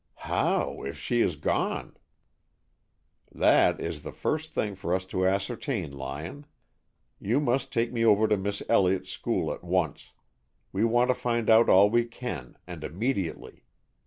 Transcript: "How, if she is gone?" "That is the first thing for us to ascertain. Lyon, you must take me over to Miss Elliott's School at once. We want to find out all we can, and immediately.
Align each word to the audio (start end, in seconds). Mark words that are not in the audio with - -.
"How, 0.25 0.81
if 0.81 0.97
she 0.97 1.21
is 1.21 1.35
gone?" 1.35 1.95
"That 3.31 3.79
is 3.79 4.01
the 4.01 4.11
first 4.11 4.51
thing 4.51 4.73
for 4.73 4.95
us 4.95 5.05
to 5.05 5.27
ascertain. 5.27 5.91
Lyon, 5.91 6.47
you 7.19 7.39
must 7.39 7.71
take 7.71 7.93
me 7.93 8.03
over 8.03 8.27
to 8.27 8.35
Miss 8.35 8.63
Elliott's 8.67 9.11
School 9.11 9.53
at 9.53 9.63
once. 9.63 10.11
We 10.71 10.83
want 10.85 11.09
to 11.09 11.13
find 11.13 11.51
out 11.51 11.69
all 11.69 11.91
we 11.91 12.05
can, 12.05 12.57
and 12.65 12.83
immediately. 12.83 13.61